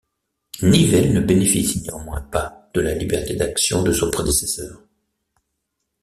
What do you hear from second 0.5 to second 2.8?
Nivelle ne bénéficie néanmoins pas